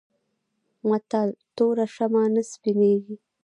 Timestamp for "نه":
2.33-2.41